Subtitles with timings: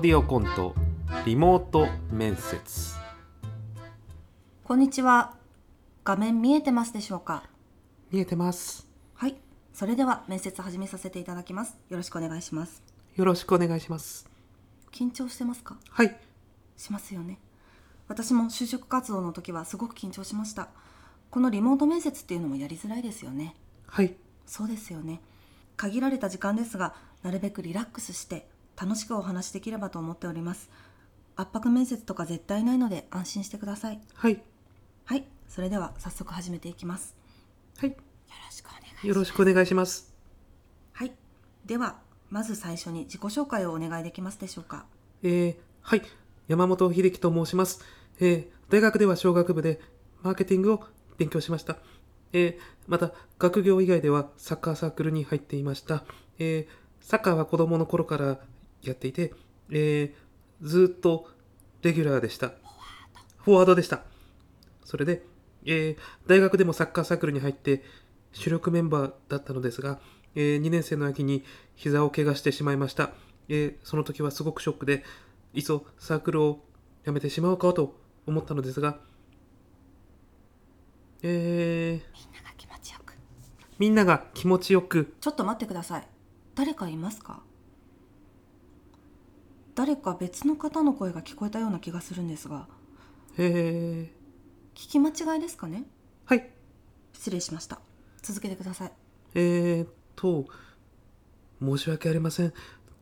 [0.00, 0.74] オーディオコント
[1.26, 2.94] リモート面接
[4.64, 5.34] こんにちは。
[6.04, 7.42] 画面見えてますでしょうか？
[8.10, 9.36] 見えてますはい。
[9.74, 11.76] それでは面接始めさせていただきます。
[11.90, 12.82] よろしくお願いします。
[13.14, 14.26] よろしくお願いします
[14.90, 15.76] 緊張してますか？
[15.90, 16.16] はい
[16.78, 17.38] しますよね。
[18.08, 20.68] 私も就職活動の時はすごく緊張しました。
[21.30, 23.54] このリモート面接っていうのもやりづらいですよね。
[23.86, 24.14] はい
[24.46, 25.20] そうですよね。
[25.76, 28.48] 限られた時間ですが、なるべくリラックスして
[28.80, 30.70] 楽しくお話しできればと思っております。
[31.36, 34.00] 圧迫面接とか絶対ないので安心してください。
[34.14, 34.42] はい
[35.04, 35.24] はい。
[35.48, 37.14] それでは早速始めていきます。
[37.78, 37.96] はいよ
[38.46, 39.06] ろしくお願いします。
[39.06, 40.14] よろしくお願いします
[40.92, 41.12] はい。
[41.66, 41.98] では、
[42.30, 44.86] まず最初に自己紹介をお願いできますでしょうか。
[45.22, 46.02] えー、はい
[46.48, 47.84] 山本秀樹と申します
[48.20, 49.80] えー、大学では商学部で
[50.22, 50.84] マーケティングを
[51.18, 51.76] 勉強しました
[52.32, 52.54] えー、
[52.86, 56.04] また学業以外ではサッカーサークルに入っていました
[56.38, 58.38] えー、サッカーは子供の頃から
[58.82, 59.32] やっていて
[59.70, 61.28] えー、ずーっと
[61.82, 62.48] レギュラーでした。
[63.38, 63.74] フォワード。
[63.74, 64.02] でした。
[64.84, 65.22] それで、
[65.64, 67.82] えー、大学でもサッカーサークルに入って
[68.32, 69.98] 主力メンバーだったのですが、
[70.34, 73.12] えー2年生の秋に膝を怪我してしまいました、
[73.48, 75.04] えーその時はすごくショックで
[75.54, 76.60] いっそサークルを
[77.04, 78.98] 辞めてしまおうかと思ったのですが
[81.22, 83.14] えー、みんなが気持ちよく。
[83.78, 85.14] みんなが気持ちよく。
[85.20, 86.08] ちょっと待ってください。
[86.54, 87.42] 誰かいますか？
[89.80, 92.66] 誰か別の方の声が聞こえたような気がするんですが、
[93.38, 94.12] え
[94.74, 95.84] 聞き間違いですかね？
[96.28, 96.50] ー、はい
[97.14, 97.80] 失礼しました。
[98.20, 98.92] 続けてください。
[99.36, 100.44] えーと
[101.62, 102.52] 申し訳ありません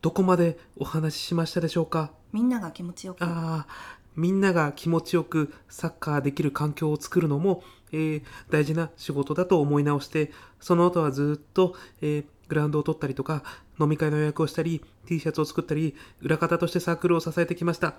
[0.01, 2.13] どこまでお話ししましたでしょうか？
[2.31, 3.25] みんなが気持ちよく。
[3.25, 3.67] ああ、
[4.15, 13.43] みんなが気持ちよくサッカーできる環境を作るのも、えー大事な仕事だと思い直して、その後はずっと、えーグラウンドを取ったりとか、
[13.79, 17.95] 飲み会の予約をしたり、T シャツを作ったり、裏方としてサークルを支えてきました。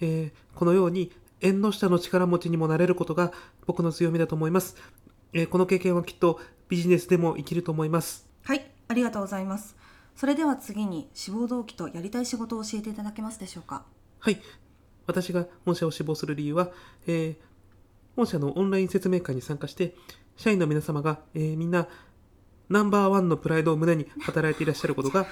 [0.00, 3.32] えーこのように、縁の下の力持ちにもなれることが
[3.66, 4.76] 僕の強みだと思います。
[5.32, 8.28] えーこの経験はきっとビジネスでも生きると思います。
[8.42, 9.76] はい、ありがとうございます。
[10.16, 13.84] それでは次に志望動機とやりたい仕事を教えていただけますでしょうか？
[14.20, 14.40] はい。
[15.06, 16.70] 私が本社を志望する理由は、
[17.06, 17.54] えー
[18.16, 19.96] 本社のオンライン説明会に参加して、
[20.36, 21.88] 社員の皆様が、えーみんな、
[22.68, 25.30] ナンバーワンのプライドを胸に働いていらっしゃることが、こ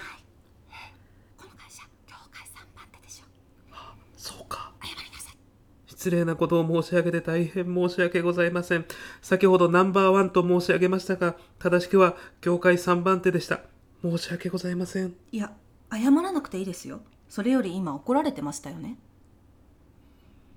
[1.44, 3.24] の会社、業界3番手でしょ。
[4.16, 4.72] そうか。
[4.82, 5.36] 謝りなさい。
[5.86, 8.84] 失礼なことを申し上げて大変申し訳ございません。
[9.22, 13.60] 先ほどナンバーワンと申し上げましたが、正しくは業界3番手でした。
[14.02, 15.14] 申し訳ございません。
[15.30, 15.52] いや、
[15.90, 17.00] 謝らなくていいですよ。
[17.28, 18.98] それより今怒られてましたよね。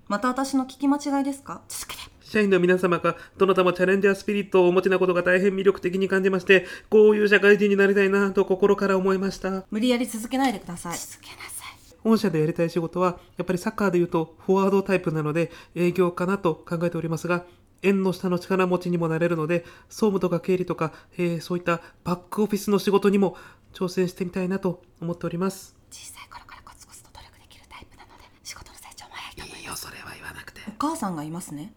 [0.08, 1.95] また私の聞き間違いですか続け。
[2.36, 9.64] 社員の皆様がどなたもチャレンジャースピリットをお持ちなことが大変魅力的に感じまして、こういう社会人になりたいなと心から思いました。
[9.70, 10.98] 無理やり続けないでください。
[10.98, 11.96] 続けなさい。
[12.04, 17.46] 御社でやりたい仕事は、やっぱりサッカーで言うとフォワードタイプなので営業かなと考えておりますが、
[17.80, 23.38] 縁の下の力持ちにもなれるので、総務とか経理とか、えーそういったバックオフィスの仕事にも
[23.72, 25.74] 挑戦してみたいなと思っております。
[25.90, 30.60] 小さい頃からコツコツと努力できるタイプなので、仕事の成長も早いと思いいいよ、それは言わなくて。
[30.68, 31.72] お母さんがいますね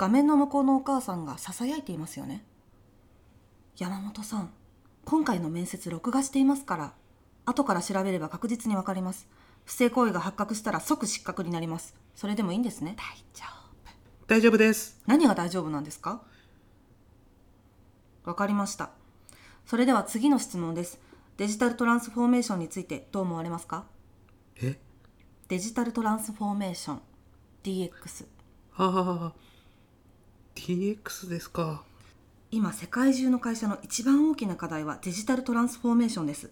[0.00, 2.42] 画面の向こうのお母さんがささやいていますよね。
[3.76, 4.50] 山本さん
[5.04, 6.94] 今回の面接録画していますから
[7.44, 9.28] 後から調べれば確実にわかります。
[9.66, 11.94] 不正行為が発覚したら即失格になります。
[12.14, 12.96] それでもいいんですね。
[12.96, 13.02] 大
[13.34, 14.26] 丈夫。
[14.26, 14.98] 大丈夫です。
[15.06, 16.22] 何が大丈夫なんですか？
[18.24, 18.92] わかりました。
[19.66, 20.98] それでは次の質問です。
[21.36, 23.84] デジタルトランスフォーメーションについてどう思われますか？
[24.62, 24.78] え？
[25.48, 27.00] デジタルトランスフォーメーション
[27.64, 28.24] DX
[28.78, 29.34] ああ、
[30.54, 31.84] DX ですか。
[32.50, 36.50] 今世界中の会社の一番大きな課題はデジタルトランスフォーメーションです。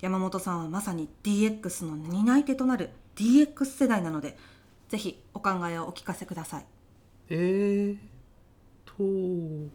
[0.00, 4.38] 山本さんはまさに DX の担い手となる DX 世代なので
[4.88, 6.66] ぜひお考えをお聞かせください。
[7.30, 7.96] えー
[8.84, 9.70] と、老舗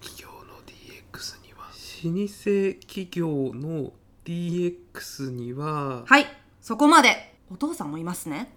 [0.00, 1.68] 企業の DX には、
[2.04, 3.92] 老舗企業の
[4.24, 6.26] DX には、はい
[6.60, 7.34] そこまで。
[7.50, 8.52] お父さんもいますね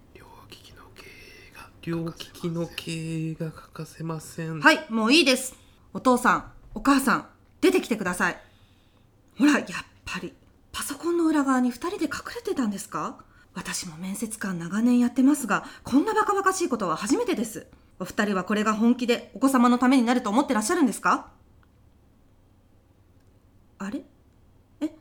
[1.82, 4.60] 両利きの経営が欠かせません。
[4.60, 5.56] はいもういいです。
[5.92, 7.26] お父さんお母さん
[7.60, 8.40] 出てきてください。
[9.38, 9.64] ほらやっ
[10.04, 10.32] ぱり
[10.70, 13.16] パソコンの裏側に2人で隠れてたんですか？
[13.54, 17.66] 私も面接官長年やってますがこんなバカバカしいことは初めてです。
[17.98, 21.30] お二人はこれが本気でお子様のためになると思ってらっしゃるんですか？
[23.78, 24.02] あれ
[24.80, 24.94] え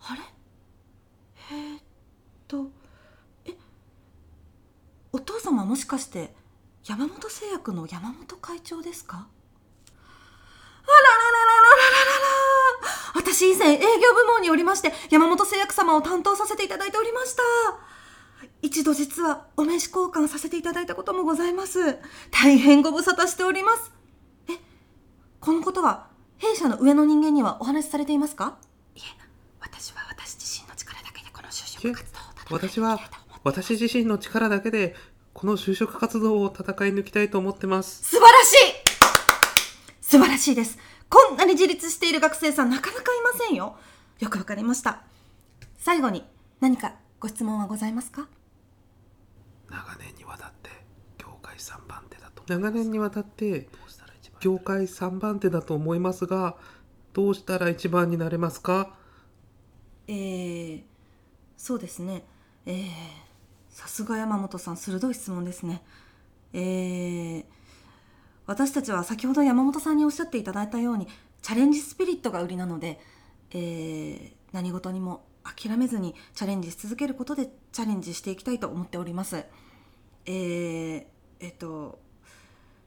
[0.00, 0.20] あれ
[1.50, 1.80] えー、っ
[2.46, 2.70] と
[3.44, 3.54] え
[5.64, 6.34] お父様もしかして
[6.84, 9.16] 山本製薬の山本会長ですか？
[9.16, 12.34] あららららららららら
[13.14, 17.42] 私私以前営業部門におりまして山本製薬様を担当させていただいておりました
[18.62, 21.98] 一度実はお名刺交換させていただいたこともございます
[22.30, 23.90] 大変ご無沙汰しております
[24.50, 24.52] え
[25.40, 28.58] このことは弊社の上の人間にはお話しされていますか
[28.94, 29.02] いえ
[29.60, 32.18] 私は私自身の力だけでこの就職活動
[32.54, 33.00] を私は
[33.42, 34.94] 私自身の力だけで
[35.34, 38.04] この就職活動を戦い抜きたいと思ってます。
[38.04, 38.56] 素晴らしい！
[40.00, 40.78] 素晴らしいです。
[41.10, 43.76] こんなに自立している学生さんなかなかいませんよ。
[44.20, 45.02] よくわかりました。
[45.76, 46.24] 最後に
[46.60, 48.28] 何かご質問はございますか？
[49.68, 50.70] 長年にわたって
[51.18, 52.44] 業界3番手だと。
[52.46, 53.68] 長年にわたって
[54.40, 56.56] 業界3番手だと思いますが
[57.12, 58.94] どうしたら一番になれますか？
[60.06, 60.82] えー、
[61.56, 62.24] そうですね。
[62.66, 62.86] えー、
[63.74, 65.82] さすが山本さん鋭い質問ですね
[66.54, 67.44] えー、
[68.46, 71.08] 私たちは先ほど山本さんにおっしゃっていただいたように
[71.42, 73.00] チャレンジスピリットが売りなので、
[73.50, 79.44] えー、何事にも諦めずにチャレンジし続けることでチャレンジしていきたいと思っております。
[80.26, 81.04] えー、
[81.40, 81.98] えっと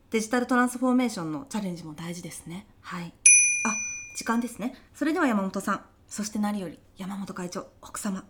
[0.10, 2.66] デジタルトランスフォーメーションのチャレンジも大事ですね。
[2.80, 3.14] はい。
[3.66, 3.76] あ、
[4.16, 4.74] 時間ですね。
[4.94, 8.24] それでは山本さん、そして何より山本会長、奥様、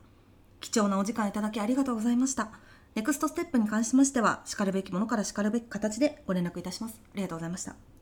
[0.60, 2.52] 貴重なお時間いただきありがとうございました。
[2.96, 7.00] ネクストステップに関しましては、しかるべきものからしかるべき形でご連絡いたします。
[7.14, 7.97] ありがとうございました。